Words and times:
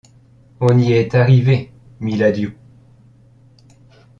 On 0.59 0.79
y 0.79 0.93
est 0.93 1.13
arrivés, 1.13 1.71
miladiou! 1.99 2.53